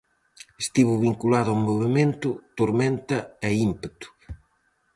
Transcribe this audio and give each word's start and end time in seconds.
Estivo 0.63 0.93
vinculado 1.05 1.49
ao 1.51 1.63
movemento 1.67 2.29
"Tormenta 2.57 3.17
e 3.47 3.49
Ímpeto". 3.67 4.07